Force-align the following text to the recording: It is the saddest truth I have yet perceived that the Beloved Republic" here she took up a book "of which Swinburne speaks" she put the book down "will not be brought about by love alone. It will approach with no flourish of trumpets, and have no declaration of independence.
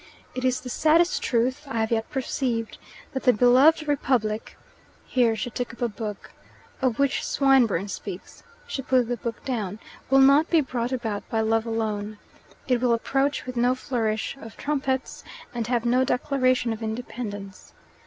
It 0.33 0.43
is 0.43 0.61
the 0.61 0.67
saddest 0.71 1.21
truth 1.21 1.67
I 1.69 1.79
have 1.81 1.91
yet 1.91 2.09
perceived 2.09 2.79
that 3.13 3.21
the 3.21 3.33
Beloved 3.33 3.87
Republic" 3.87 4.57
here 5.05 5.35
she 5.35 5.51
took 5.51 5.73
up 5.75 5.81
a 5.83 5.87
book 5.89 6.31
"of 6.81 6.97
which 6.97 7.23
Swinburne 7.23 7.87
speaks" 7.87 8.41
she 8.65 8.81
put 8.81 9.07
the 9.07 9.17
book 9.17 9.45
down 9.45 9.77
"will 10.09 10.17
not 10.17 10.49
be 10.49 10.59
brought 10.59 10.91
about 10.91 11.29
by 11.29 11.41
love 11.41 11.67
alone. 11.67 12.17
It 12.67 12.81
will 12.81 12.93
approach 12.93 13.45
with 13.45 13.55
no 13.55 13.75
flourish 13.75 14.35
of 14.41 14.57
trumpets, 14.57 15.23
and 15.53 15.67
have 15.67 15.85
no 15.85 16.03
declaration 16.03 16.73
of 16.73 16.81
independence. 16.81 17.71